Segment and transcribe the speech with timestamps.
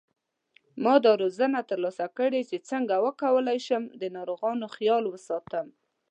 [0.83, 5.67] ما دا روزنه تر لاسه کړې چې څنګه وکولای شم د ناروغانو خیال وساتم